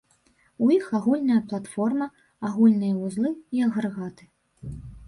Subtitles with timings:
[0.63, 2.09] У іх агульная платформа,
[2.51, 4.23] агульныя вузлы і агрэгаты.